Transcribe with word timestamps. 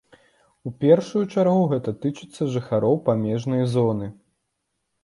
У 0.69 0.71
першую 0.83 1.21
чаргу 1.35 1.67
гэта 1.75 1.91
тычыцца 2.07 2.49
жыхароў 2.57 2.95
памежнай 3.11 3.63
зоны. 3.77 4.07